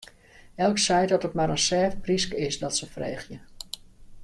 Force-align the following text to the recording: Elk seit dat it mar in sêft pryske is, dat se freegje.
Elk 0.55 0.77
seit 0.77 1.09
dat 1.11 1.23
it 1.29 1.35
mar 1.39 1.49
in 1.57 1.61
sêft 1.67 2.01
pryske 2.05 2.35
is, 2.47 2.59
dat 2.63 2.75
se 2.79 2.87
freegje. 2.95 3.39